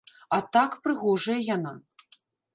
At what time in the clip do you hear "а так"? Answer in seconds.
0.37-0.77